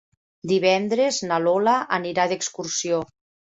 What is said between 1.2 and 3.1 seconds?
na Lola anirà d'excursió.